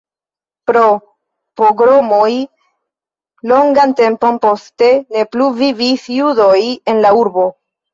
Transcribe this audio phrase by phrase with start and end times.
[0.69, 0.87] Pro
[1.61, 2.31] pogromoj
[3.55, 7.53] longan tempon poste ne plu vivis judoj en la urbo.